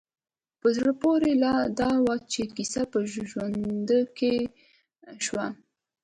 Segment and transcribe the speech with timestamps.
[0.59, 4.35] په زړه پورې لا دا وه چې کيسه په ژرنده کې
[5.15, 5.47] وشوه.